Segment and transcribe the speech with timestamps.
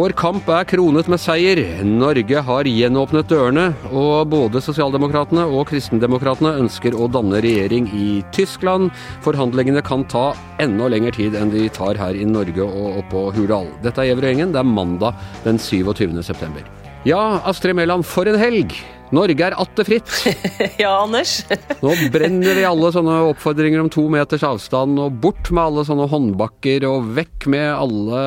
[0.00, 1.58] Vår kamp er kronet med seier.
[1.84, 8.88] Norge har gjenåpnet dørene, og både Sosialdemokratene og Kristendemokratene ønsker å danne regjering i Tyskland.
[9.26, 10.30] Forhandlingene kan ta
[10.64, 13.68] enda lengre tid enn de tar her i Norge og oppå Hurdal.
[13.84, 14.54] Dette er Gjevrøy-gjengen.
[14.56, 16.16] Det er mandag den 27.
[16.24, 16.64] september.
[17.04, 18.72] Ja, Astrid Mæland, for en helg!
[19.10, 20.10] Norge er atter fritt.
[20.82, 21.40] ja, Anders.
[21.82, 26.06] Nå brenner vi alle sånne oppfordringer om to meters avstand, og bort med alle sånne
[26.12, 28.20] håndbakker, og vekk med alle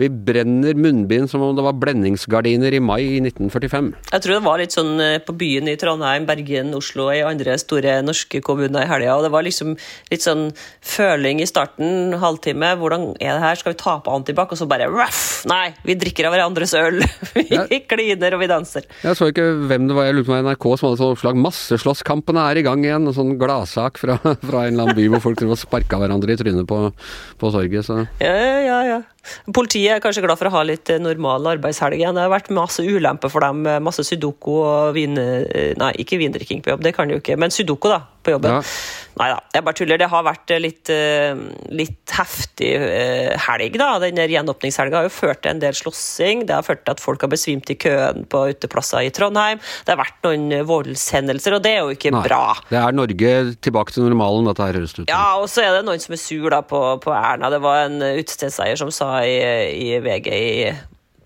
[0.00, 3.92] Vi brenner munnbind som om det var blendingsgardiner i mai 1945.
[4.10, 7.22] Jeg tror det var litt sånn eh, på byen i Trondheim, Bergen, Oslo og i
[7.22, 9.76] andre store norske kommuner i helga, og det var liksom
[10.10, 10.48] litt sånn
[10.82, 12.74] føling i starten, halvtime.
[12.80, 13.60] Hvordan er det her?
[13.60, 14.50] Skal vi ta på antibac?
[14.50, 15.44] Og så bare ruff!
[15.50, 17.00] Nei, vi drikker av hverandres øl.
[17.36, 17.66] vi ja.
[17.86, 18.90] kliner og vi danser.
[19.04, 20.10] Jeg så ikke hvem det var.
[20.10, 23.08] jeg fulgte med NRK som hadde sånn oppslag 'Masseslåsskampene er i gang igjen'.
[23.08, 26.68] En sånn gladsak fra, fra, en eller annen by hvor folk sparka hverandre i trynet
[26.68, 26.78] på,
[27.38, 27.88] på torget.
[28.20, 29.00] Ja, ja, ja.
[29.54, 32.16] Politiet er kanskje glad for å ha litt normal arbeidshelg igjen.
[32.16, 33.64] Det har vært masse ulemper for dem.
[33.84, 35.14] Masse sudoku og vin...
[35.14, 38.58] Nei, ikke vindrikking på jobb, det kan de jo ikke, men sudoku da, på jobben.
[38.58, 38.62] Ja.
[39.14, 40.00] Nei da, jeg bare tuller.
[40.00, 40.90] Det har vært litt,
[41.70, 42.70] litt heftig
[43.44, 43.90] helg, da.
[44.02, 46.42] Den gjenåpningshelga har jo ført til en del slåssing.
[46.48, 49.62] Det har ført til at folk har besvimt i køen på uteplasser i Trondheim.
[49.86, 52.42] Det har vært noen voldshendelser, og det er jo ikke Nei, bra.
[52.70, 55.84] Det er Norge tilbake til normalen, dette her høres ut Ja, og så er det
[55.86, 57.52] noen som er sur da på, på Erna.
[57.54, 59.38] Det var en utestedseier som sa i,
[59.94, 60.72] i VG i,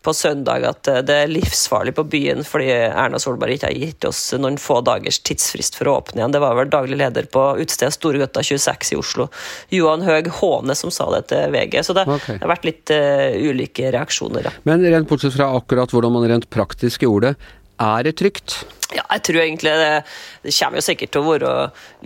[0.02, 4.20] på søndag at det er livsfarlig på byen fordi Erna Solberg ikke har gitt oss
[4.38, 6.34] noen få dagers tidsfrist for å åpne igjen.
[6.36, 9.28] Det var vel daglig leder på utestedet Storgøtta 26 i Oslo,
[9.74, 11.80] Johan Høeg Håne, som sa det til VG.
[11.84, 12.38] Så det, okay.
[12.40, 14.48] har vært litt uh, ulike reaksjoner.
[14.48, 14.54] Da.
[14.68, 18.60] Men rent bortsett fra akkurat hvordan man rent praktisk gjorde det, er det trygt?
[18.88, 19.90] Ja, jeg tror egentlig det,
[20.46, 21.50] det kommer jo sikkert til å være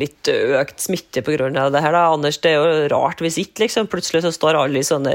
[0.01, 1.51] litt økt smitte pga.
[1.71, 1.95] det her.
[1.95, 3.87] da, Anders, det er jo rart hvis ikke liksom.
[3.93, 5.15] plutselig så står alle i sånne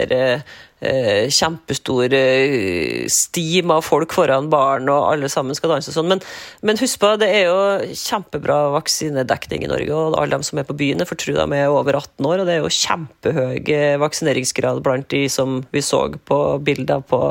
[0.80, 6.10] eh, kjempestor eh, stim av folk foran baren, og alle sammen skal danse og sånn.
[6.12, 6.24] Men,
[6.66, 10.68] men, husk på, det er jo kjempebra vaksinedekning i Norge, og alle de som er
[10.68, 13.98] på byen, for tro de er over 18 år, og det er jo kjempehøy eh,
[14.04, 17.22] vaksineringsgrad blant de som vi så på bilder på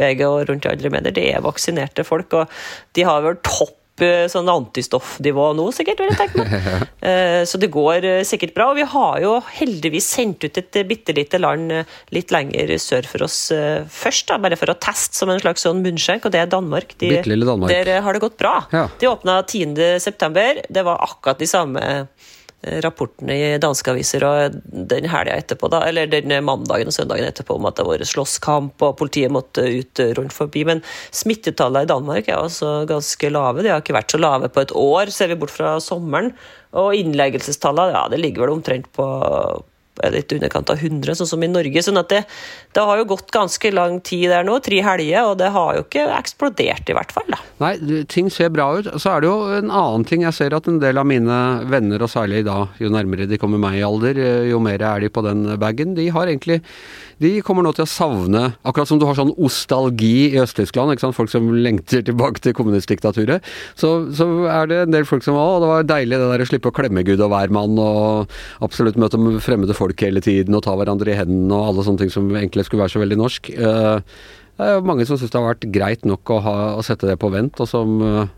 [0.00, 1.14] VG og rundt i andre medier.
[1.14, 2.60] Det er vaksinerte folk, og
[2.96, 6.60] de har vel topp Eh, sånn antistoffnivå nå, sikkert, vil jeg tenke meg.
[7.04, 8.70] Eh, så det går eh, sikkert bra.
[8.72, 11.70] Og vi har jo heldigvis sendt ut et bitte lite land
[12.16, 13.36] litt lenger sør for oss
[13.92, 16.96] først, da, bare for å teste som en slags sånn munnskjenk, og det er Danmark.
[17.02, 17.68] De, Danmark.
[17.68, 18.54] Der har det gått bra.
[18.72, 18.86] Ja.
[18.98, 20.64] De åpna 10.9.
[20.72, 21.84] Det var akkurat de samme
[22.84, 27.58] rapportene i danske aviser og den helga etterpå, da, eller den mandagen og søndagen etterpå
[27.58, 30.64] om at det vært slåsskamp og politiet måtte ut rundt forbi.
[30.68, 30.82] Men
[31.14, 33.64] smittetallene i Danmark er altså ganske lave.
[33.64, 36.32] De har ikke vært så lave på et år, ser vi bort fra sommeren.
[36.74, 39.06] Og innleggelsestallene ja, det ligger vel omtrent på
[40.14, 41.82] litt underkant av 100, sånn som i Norge.
[41.84, 42.22] sånn at det,
[42.74, 45.84] det, har jo gått ganske lang tid der nå, tre helger, og det har jo
[45.86, 47.28] ikke eksplodert, i hvert fall.
[47.30, 47.40] da.
[47.62, 48.90] Nei, ting ser bra ut.
[48.98, 50.26] Så er det jo en annen ting.
[50.26, 51.40] Jeg ser at en del av mine
[51.70, 55.04] venner, og særlig da, jo nærmere de kommer meg i alder, eh, jo mer er
[55.04, 55.94] de på den bagen.
[55.98, 56.62] De har egentlig
[57.22, 61.30] de kommer nå til å savne Akkurat som du har sånn ostalgi i Øst-Tyskland, folk
[61.30, 63.44] som lengter tilbake til kommunistdiktaturet,
[63.78, 66.48] så, så, er det en del folk som Å, det var deilig det der å
[66.48, 68.32] slippe å klemme Gud og hvermann, og
[68.64, 72.14] absolutt møte fremmede folk hele tiden, og ta hverandre i hendene, og alle sånne ting
[72.14, 73.52] som egentlig skulle være så veldig norsk.
[73.54, 74.16] Eh,
[74.54, 77.08] det er jo mange som syns det har vært greit nok å, ha, å, sette
[77.10, 78.34] det på vent, og som eh,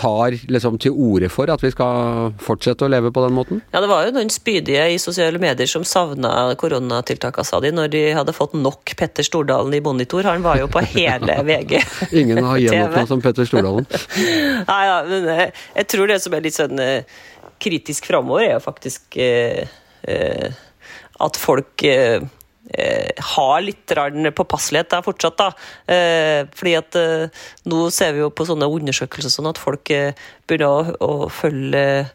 [0.00, 3.60] tar liksom til orde for at vi skal fortsette å leve på den måten?
[3.74, 7.92] Ja, det var jo noen spydige i sosiale medier som savna koronatiltakene, sa de, når
[7.92, 10.24] de hadde fått nok Petter Stordalen i monitor.
[10.28, 11.76] Han var jo på hele VG.
[12.22, 13.88] Ingen har gjenåpna som Petter Stordalen.
[14.70, 15.46] Nei, ja, men eh,
[15.82, 17.20] jeg tror det som er litt sånn eh,
[17.60, 19.68] kritisk framover, er jo faktisk eh,
[20.08, 20.60] eh,
[21.20, 22.28] at folk eh, eh,
[23.34, 23.94] har litt
[24.36, 25.38] påpasselighet der fortsatt.
[25.38, 25.48] da.
[25.90, 30.12] Eh, fordi at eh, nå ser vi jo på sånne undersøkelser sånn at folk eh,
[30.46, 32.06] begynner å, å følge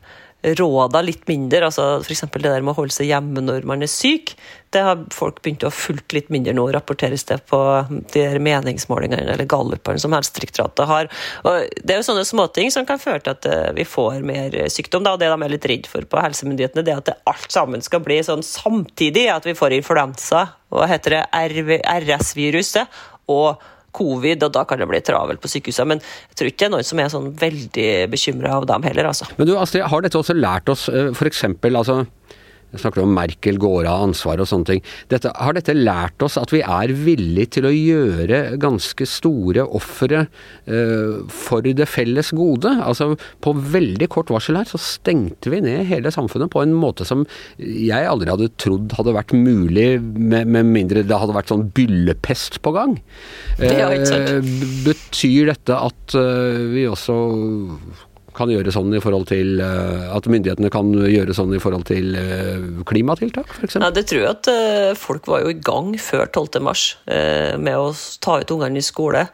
[0.53, 1.65] råda litt mindre.
[1.65, 2.25] altså F.eks.
[2.33, 4.36] det der med å holde seg hjemme når man er syk.
[4.74, 7.59] Det har folk begynt å ha fulgt litt mindre nå, rapporteres det på
[7.89, 11.12] de der meningsmålingene eller gallupene som Helsedirektoratet har.
[11.47, 14.57] Og Det er jo sånne småting som kan føre til at eh, vi får mer
[14.71, 15.06] sykdom.
[15.06, 15.15] Da.
[15.15, 17.86] og Det de er litt redd for på helsemyndighetene, det er at det alt sammen
[17.86, 19.30] skal bli sånn samtidig.
[19.31, 21.24] At vi får influensa, og heter det
[21.95, 23.00] RS-viruset,
[23.31, 23.63] og
[23.95, 25.88] covid, og da kan det bli travelt på sykehuset.
[25.89, 29.12] Men jeg tror ikke det er noen som er sånn veldig bekymra av dem heller,
[29.12, 29.30] altså.
[29.39, 31.45] Men du Astrid, har dette også lært oss eh, f.eks.
[31.71, 32.03] altså
[32.75, 34.83] Jeg snakker om Merkel går av ansvar og sånne ting.
[35.12, 40.25] Dette, har dette lært oss at vi er villige til å gjøre ganske store ofre
[40.27, 42.72] uh, for det felles gode?
[42.83, 43.13] Altså,
[43.44, 47.24] på veldig kort varsel her så stengte vi ned hele samfunnet på en måte som
[47.57, 52.60] jeg aldri hadde trodd hadde vært mulig, med, med mindre det hadde vært sånn byllepest
[52.66, 52.98] på gang.
[53.62, 54.42] Uh,
[54.86, 57.16] betyr dette at uh, vi også
[58.35, 62.15] kan gjøre sånn i forhold til uh, At myndighetene kan gjøre sånn i forhold til
[62.17, 63.79] uh, klimatiltak, f.eks.?
[63.79, 66.61] Ja, det tror jeg at uh, folk var jo i gang før 12.
[66.65, 67.91] mars med å
[68.23, 69.25] ta ut ungene i skole.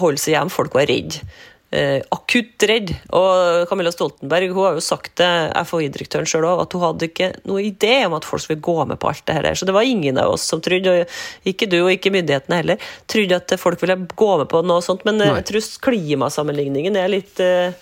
[0.00, 0.52] holde seg hjemme.
[0.52, 1.22] Folk var redde
[1.70, 2.92] eh, akutt redd.
[3.16, 5.30] Og Camilla Stoltenberg hun har jo sagt det,
[5.68, 9.10] FHI-direktøren sjøl at hun hadde ikke noe idé om at folk skulle gå med på
[9.10, 9.50] alt det her.
[9.58, 12.88] Så det var ingen av oss som trodde, og ikke du og ikke myndighetene heller,
[13.10, 15.04] trodde at folk ville gå med på noe sånt.
[15.08, 15.42] Men eh, Nei.
[15.42, 17.76] jeg tror klimasammenligningen er litt eh,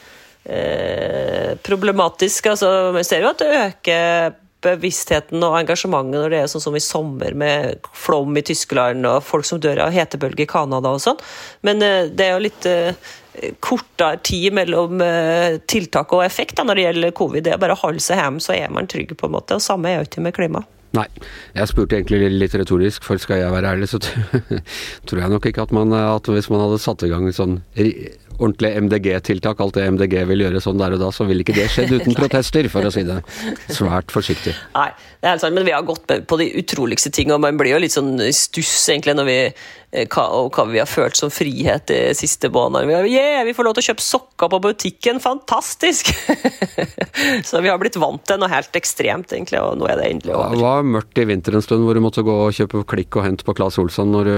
[0.45, 2.53] eh, problematisk.
[2.55, 6.79] Altså, man ser jo at det øker bevisstheten og engasjementet når det er sånn som
[6.79, 11.05] i sommer med flom i Tyskland og folk som dør av hetebølge i Canada og
[11.05, 11.21] sånn.
[11.67, 12.71] Men eh, det er jo litt
[13.61, 17.45] kortere tid mellom eh, tiltak og effekt da, når det gjelder covid.
[17.45, 19.17] Det er bare å holde seg hjemme, så er man trygg.
[19.17, 19.57] på en måte.
[19.57, 20.65] Og Samme er jo ikke med klima.
[20.97, 21.07] Nei,
[21.53, 24.01] jeg spurte egentlig litt retorisk, for skal jeg være ærlig, så
[25.07, 27.59] tror jeg nok ikke at man at hvis man hadde satt i gang sånn
[28.39, 31.69] ordentlig MDG-tiltak, alt det MDG vil gjøre sånn der og da, så vil ikke det
[31.73, 33.19] skjedd uten protester, for å si det
[33.73, 34.55] svært forsiktig.
[34.77, 34.91] Nei,
[35.21, 37.75] det er helt sant, men vi har gått på de utroligste ting, og man blir
[37.75, 41.33] jo litt sånn stuss egentlig når vi eh, hva, og hva vi har følt som
[41.33, 42.91] frihet de siste månedene.
[42.91, 46.13] Vi, har, yeah, vi får lov til å kjøpe sokker på butikken, fantastisk!
[47.49, 50.37] så vi har blitt vant til noe helt ekstremt, egentlig, og nå er det endelig
[50.37, 50.57] over.
[50.57, 53.29] Det var mørkt i vinter en stund hvor du måtte gå og kjøpe klikk og
[53.29, 54.37] hent på Claes Olsson når du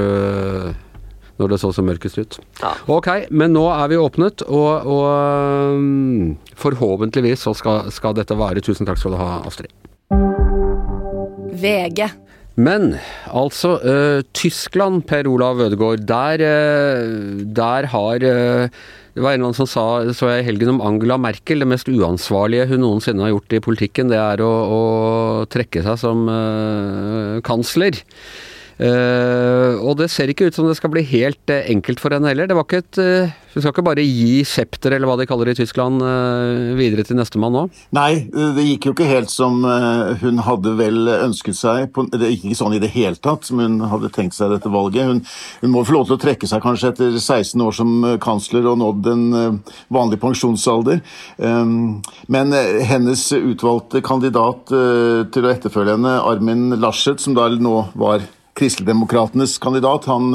[1.39, 2.39] når det så så mørkest ut.
[2.63, 2.75] Ja.
[2.91, 8.63] Ok, men nå er vi åpnet, og, og um, forhåpentligvis så skal, skal, dette vare.
[8.65, 9.71] Tusen takk skal du ha, Astrid.
[11.59, 12.09] VG.
[12.59, 12.97] Men
[13.31, 18.81] altså, uh, Tyskland, Per Olav Ødegaard, der, uh, der har uh,
[19.15, 21.67] det var en eller annen som sa, så jeg i helgen om Angela Merkel, det
[21.71, 24.83] mest uansvarlige hun noensinne har gjort i politikken, det er å, å
[25.51, 26.23] trekke seg som
[27.43, 27.99] kansler.
[28.79, 32.31] Uh, og det ser ikke ut som det skal bli helt uh, enkelt for henne
[32.31, 32.47] heller.
[32.47, 35.49] Det var ikke et uh, Hun skal ikke bare gi septer, eller hva de kaller
[35.49, 35.99] det i Tyskland,
[36.79, 37.63] videre til nestemann nå?
[37.97, 39.65] Nei, det gikk jo ikke helt som
[40.21, 41.89] hun hadde vel ønsket seg.
[42.13, 45.09] Det gikk ikke sånn i det hele tatt som hun hadde tenkt seg dette valget.
[45.09, 45.25] Hun,
[45.65, 48.79] hun må få lov til å trekke seg kanskje etter 16 år som kansler og
[48.85, 49.27] nådd en
[49.91, 51.03] vanlig pensjonsalder.
[51.41, 51.99] Um,
[52.31, 58.29] men hennes utvalgte kandidat til å etterfølge henne, Armin Laschet, som da nå var
[58.59, 60.09] Kristeligdemokratenes kandidat.
[60.11, 60.33] Han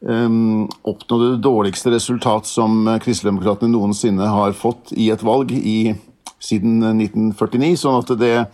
[0.00, 5.94] um, oppnådde det dårligste resultat som Kristeligdemokratene noensinne har fått i et valg i,
[6.40, 7.74] siden 1949.
[7.80, 8.46] sånn at det Eh,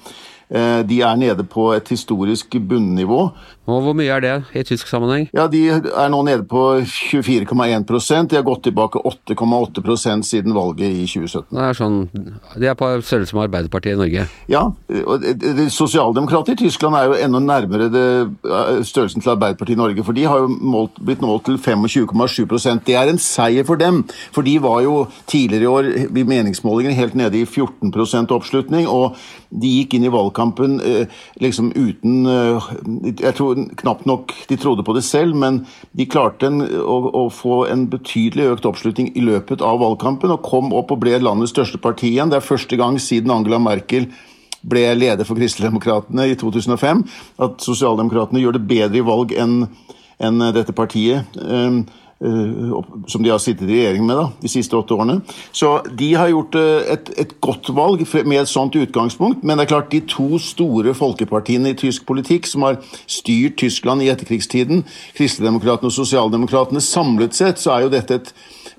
[0.49, 3.33] de er nede på et historisk bunnivå.
[3.67, 5.27] Og Hvor mye er det i tysk sammenheng?
[5.35, 11.07] Ja, De er nå nede på 24,1% De har gått tilbake 8,8% siden valget i
[11.07, 11.51] 2017.
[11.51, 11.97] Det er sånn,
[12.55, 14.27] De er på størrelse med Arbeiderpartiet i Norge?
[14.49, 14.63] Ja.
[15.03, 15.27] og
[15.75, 18.07] Sosialdemokrater i Tyskland er jo enda nærmere det,
[18.47, 20.05] eh, størrelsen til Arbeiderpartiet i Norge.
[20.05, 24.05] For de har jo målt, blitt målt til 25,7% Det er en seier for dem.
[24.33, 25.85] For de var jo tidligere i år
[26.17, 28.87] i meningsmålingene helt nede i 14% oppslutning.
[28.87, 29.17] og
[29.51, 31.07] de gikk inn i valgkampen eh,
[31.41, 32.69] liksom uten eh,
[33.21, 37.27] Jeg tror knapt nok de trodde på det selv, men de klarte en, å, å,
[37.31, 41.55] få en betydelig økt oppslutning i løpet av valgkampen, og kom opp og ble landets
[41.55, 42.31] største parti igjen.
[42.31, 44.11] Det er første gang siden Angela Merkel
[44.67, 47.05] ble leder for Kristeligdemokratene i 2005
[47.45, 49.61] at sosialdemokratene gjør det bedre i valg enn
[50.17, 51.29] enn dette partiet.
[52.25, 55.19] Eh, som de har sittet i regjering med da, de siste åtte årene.
[55.53, 59.45] Så de har gjort eh, et, et, godt valg med et sånt utgangspunkt.
[59.45, 64.01] Men det er klart de to store folkepartiene i tysk politikk som har styrt Tyskland
[64.01, 64.87] i etterkrigstiden,
[65.19, 68.33] Kristeligdemokratene og Sosialdemokratene, samlet sett så er jo dette et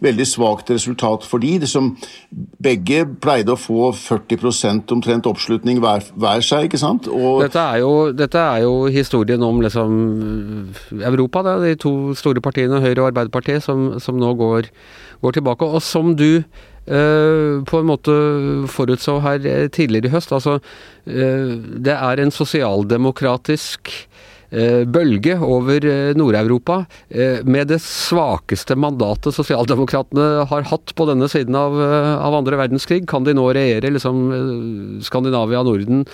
[0.03, 1.91] veldig svakt resultat for de, som
[2.62, 7.10] begge pleide å få 40 omtrent oppslutning hver, hver, seg, ikke sant?
[7.10, 9.96] Og dette, er jo, dette er jo historien om liksom
[11.01, 13.26] Europa, da, de to store partiene, Høyre og Arbeiderpartiet,
[13.62, 14.69] som, som nå går,
[15.22, 15.65] går, tilbake.
[15.65, 16.43] Og som du
[16.88, 18.13] Uh, på en måte
[18.72, 20.31] forutså her tidligere i høst.
[20.31, 20.53] Altså,
[21.03, 21.50] uh,
[21.84, 30.48] det er en sosialdemokratisk eh, bølge over eh, Nord-Europa eh, med det svakeste mandatet sosialdemokratene
[30.50, 33.04] har hatt på denne siden av, eh, av andre verdenskrig.
[33.10, 36.06] Kan de nå regjere liksom eh, Skandinavia, Norden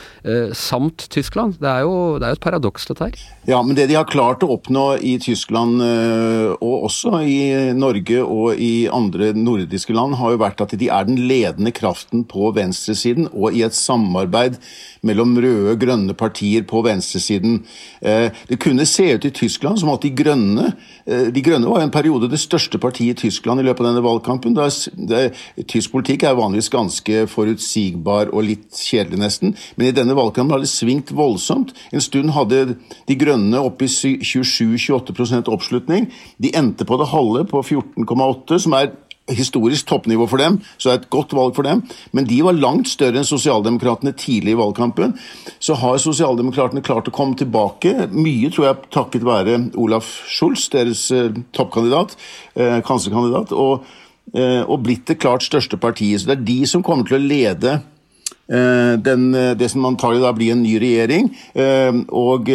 [0.58, 1.58] samt Tyskland?
[1.62, 3.18] Det er jo det er et paradoks, dette her.
[3.50, 8.60] Ja, men det de har klart å oppnå i Tyskland, og også i Norge og
[8.62, 13.30] i andre nordiske land, har jo vært at de er den ledende kraften på venstresiden,
[13.34, 14.60] og i et samarbeid
[15.04, 17.62] mellom røde, grønne partier på venstresiden.
[18.02, 20.70] Eh, det kunne se ut i Tyskland som at De Grønne
[21.06, 23.92] eh, De Grønne var i en periode det største partiet i Tyskland i løpet av
[23.92, 24.58] denne valgkampen.
[24.58, 24.72] Er,
[25.10, 25.22] det,
[25.70, 29.56] tysk politikk er vanligvis ganske forutsigbar og litt kjedelig, nesten.
[29.76, 31.74] Men i denne valgkampen har det svingt voldsomt.
[31.92, 32.78] En stund hadde
[33.10, 36.10] De Grønne opp i 27-28% oppslutning.
[36.42, 38.94] De endte på det halve, på 14,8, som er
[39.32, 41.84] historisk toppnivå for dem, så det er et godt valg for dem.
[42.12, 45.16] Men de var langt større enn sosialdemokratene tidlig i valgkampen.
[45.64, 51.06] Så har sosialdemokratene klart å komme tilbake, mye tror jeg takket være Olaf Schulz, deres
[51.16, 52.18] eh, toppkandidat,
[52.60, 53.88] eh, kanslerkandidat, og,
[54.36, 56.22] eh, og, blitt det klart største partiet.
[56.22, 60.36] Så det er de som kommer til å lede eh, den, det som antagelig da
[60.36, 61.32] blir en ny regjering.
[62.12, 62.52] Og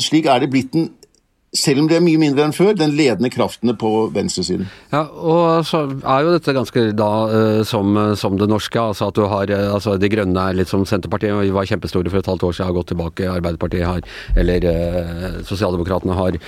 [0.00, 0.90] slik er det blitt en
[1.50, 4.68] selv om det er mye mindre enn før, den ledende kraftene på venstresiden.
[4.92, 9.18] Ja, og så er jo dette ganske da uh, som, som, det norske, altså at
[9.18, 12.30] du har uh, altså De Grønne er litt som Senterpartiet, og var kjempestore for et
[12.30, 13.26] halvt år siden, har gått tilbake.
[13.30, 14.06] Arbeiderpartiet har,
[14.38, 16.38] eller eh, Sosialdemokratene har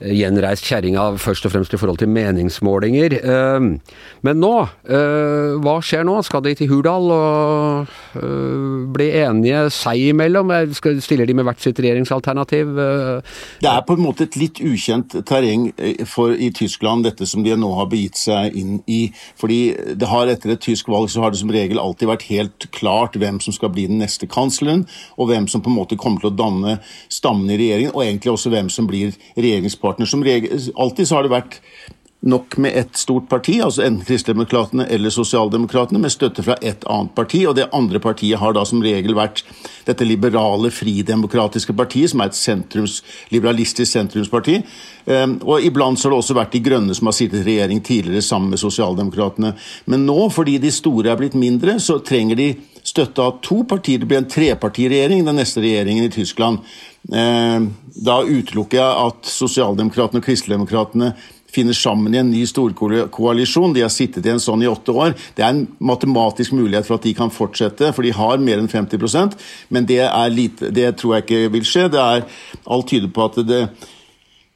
[0.00, 3.16] gjenreist kjerringa først og fremst i forhold til meningsmålinger.
[4.26, 4.52] men nå,
[5.64, 6.16] hva skjer nå?
[6.26, 7.94] Skal de til Hurdal og
[8.94, 10.52] bli enige seg imellom?
[10.74, 12.74] Stiller de med hvert sitt regjeringsalternativ?
[13.60, 17.26] det er på en måte et litt litt ukjent terreng eh, for, i Tyskland, dette
[17.26, 19.12] som de nå har begitt seg inn i.
[19.38, 22.68] Fordi det har etter et tysk valg så har det som regel alltid vært helt
[22.74, 26.22] klart hvem som skal bli den neste kansleren, og hvem som på en måte kommer
[26.22, 26.78] til å danne
[27.12, 30.10] stammen i regjeringen, og egentlig også hvem som blir regjeringspartner.
[30.10, 31.60] Som regel, alltid så har det vært
[32.20, 37.14] nok med ett stort parti, altså enten Kristendemokratene eller Sosialdemokratene, med støtte fra et annet
[37.16, 37.46] parti.
[37.48, 39.40] Og det andre partiet har da som regel vært
[39.86, 42.98] dette liberale, fridemokratiske partiet, som er et sentrums,
[43.32, 44.58] liberalistisk sentrumsparti.
[45.06, 47.80] Ehm, og iblant så har det også vært De Grønne som har sittet i regjering
[47.80, 49.54] tidligere sammen med Sosialdemokratene.
[49.86, 52.52] Men nå, fordi de store er blitt mindre, så trenger de
[52.84, 54.00] støtte av to partier.
[54.00, 56.60] Det blir en trepartiregjering, den neste regjeringen i Tyskland.
[57.16, 61.14] Ehm, da utelukker jeg at Sosialdemokratene og Kristendemokratene
[61.50, 63.74] finner sammen i en ny storkoalisjon.
[63.76, 65.16] De har sittet i en sånn i åtte år.
[65.36, 68.70] Det er en matematisk mulighet for at de kan fortsette, for de har mer enn
[68.70, 69.38] 50%
[69.68, 71.88] men det, lite, det tror jeg ikke vil skje.
[71.92, 72.28] Det er,
[72.70, 73.62] alt tyder på at det,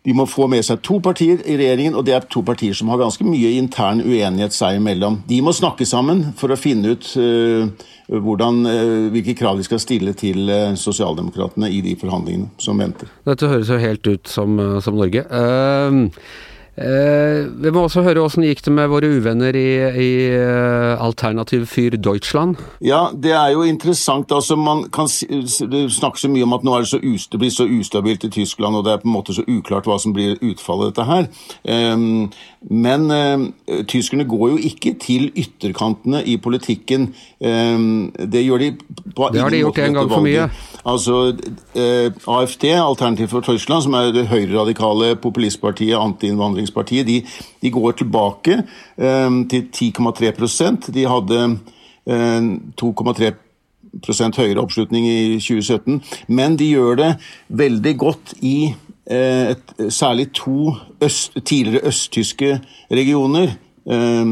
[0.04, 2.90] de må få med seg to partier i regjeringen, og det er to partier som
[2.92, 5.22] har ganske mye intern uenighet seg imellom.
[5.28, 7.70] De må snakke sammen for å finne ut uh,
[8.12, 13.08] hvordan, uh, hvilke krav de skal stille til uh, sosialdemokratene i de forhandlingene som venter.
[13.24, 15.24] Dette høres jo helt ut som, som Norge.
[15.30, 20.98] Uh, Eh, vi må også høre åssen gikk det med våre uvenner i, i uh,
[20.98, 22.58] Alternativ Fyr Deutschland?
[22.82, 24.32] Ja, det er jo interessant.
[24.32, 27.68] altså man kan snakke så mye om at nå det, så us, det blir så
[27.70, 30.90] ustabilt i Tyskland, og det er på en måte så uklart hva som blir utfallet
[30.90, 31.30] av dette her.
[31.62, 32.08] Eh,
[32.74, 33.02] men
[33.86, 37.10] tyskerne går jo ikke til ytterkantene i politikken.
[37.44, 38.70] Um, det gjør de
[39.16, 40.46] på Det har de gjort en gang for mye.
[40.84, 41.18] Altså
[41.76, 47.22] uh, AFD, Alternativ for Tyskland, som er det høyreradikale populistpartiet, antiinnvandring Sentrumspartiet de,
[47.62, 48.62] de går tilbake
[48.96, 51.40] eh, til 10,3% De hadde
[52.06, 52.48] eh,
[52.80, 57.10] 2,3% høyere oppslutning i 2017, men de gjør det
[57.48, 58.74] veldig godt i
[59.06, 63.56] eh, et, særlig to øst, tidligere østtyske regioner.
[63.86, 64.26] Eh,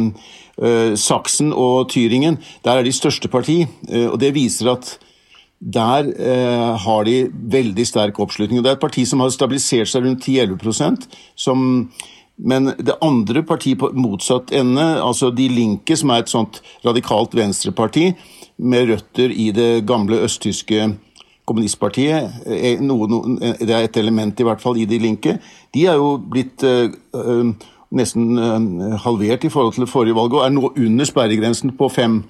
[0.63, 2.39] eh, Saksen og Tyringen.
[2.65, 4.99] Der er de største parti, eh, og det viser at
[5.63, 8.59] der eh, har de veldig sterk oppslutning.
[8.59, 11.91] og Det er et parti som har stabilisert seg rundt 10-11 som
[12.43, 17.37] men det andre partiet på motsatt ende, altså De Linke, som er et sånt radikalt
[17.39, 18.11] venstreparti
[18.59, 20.91] med røtter i det gamle østtyske
[21.49, 23.09] kommunistpartiet, eh, noe,
[23.61, 25.39] det er et element i hvert fall i De Linke,
[25.75, 26.91] de er jo blitt øh,
[27.93, 32.23] nesten øh, halvert i forhold til forrige valget og er nå under sperregrensen på 5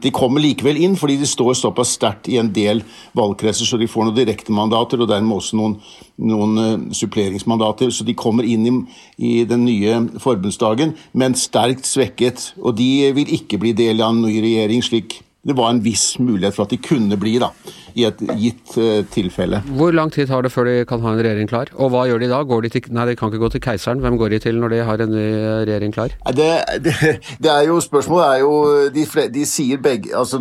[0.00, 2.82] de kommer likevel inn fordi de står såpass sterkt i en del
[3.16, 5.78] valgkretser, så de får noen direktemandater og dermed også noen,
[6.16, 7.90] noen uh, suppleringsmandater.
[7.90, 8.74] Så de kommer inn i,
[9.18, 12.54] i, den nye forbundsdagen, men sterkt svekket.
[12.60, 16.18] Og de vil ikke bli del av en ny regjering, slik det var en viss
[16.20, 17.48] mulighet for at de kunne bli, da,
[17.94, 19.62] i et gitt uh, tilfelle.
[19.78, 21.72] Hvor lang tid tar det før de kan ha en regjering klar?
[21.76, 22.42] Og hva gjør de da?
[22.46, 24.02] Går de til, nei, de kan ikke gå til keiseren.
[24.04, 25.26] Hvem går de til når de har en ny
[25.68, 26.14] regjering klar?
[26.36, 26.50] Det,
[26.84, 26.94] det,
[27.44, 28.54] det er jo Spørsmålet er jo
[28.94, 30.40] De, de sier begge altså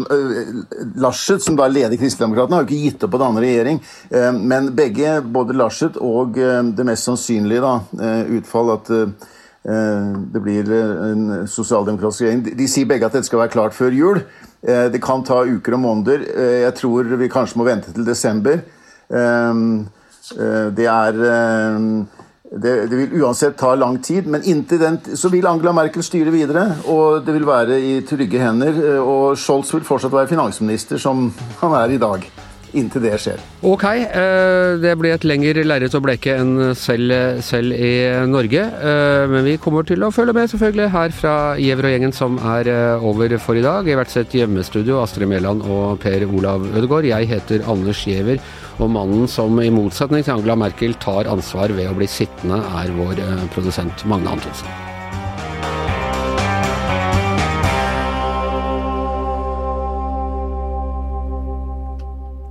[1.00, 3.80] Laschet, som da leder Kristendemokratene, har jo ikke gitt opp å danne regjering.
[4.42, 7.74] Men begge, både Laschet og det mest sannsynlige da,
[8.40, 8.92] utfall at
[9.64, 12.46] det blir en sosialdemokratisk regjering.
[12.60, 14.22] De sier begge at dette skal være klart før jul.
[14.68, 16.26] Eh, det kan ta uker og måneder.
[16.36, 18.60] Eh, jeg tror vi kanskje må vente til desember.
[19.10, 19.88] Ehm,
[20.36, 21.14] eh, det er
[22.50, 26.34] det, det, vil uansett ta lang tid, men inntil den så vil Angela Merkel styre
[26.34, 26.66] videre.
[26.88, 29.00] Og det vil være i trygge hender.
[29.00, 32.26] Og Scholz vil fortsatt være finansminister, som han er i dag
[32.78, 33.42] inntil det skjer.
[33.66, 37.92] Ok, eh, det blir et lengre lerret å bleke enn selv, selv, i
[38.30, 38.62] Norge.
[38.62, 42.38] Eh, men vi kommer til å følge med selvfølgelig her fra Gjever og gjengen som
[42.56, 43.88] er eh, over for i dag.
[43.88, 47.10] I hvert sett hjemmestudio Astrid Mæland og Per Olav Ødegaard.
[47.10, 48.44] Jeg heter Anders Gjever,
[48.80, 52.96] og mannen som i motsetning til Angela Merkel tar ansvar ved å bli sittende, er
[52.96, 54.99] vår produsent Magne Antonsen.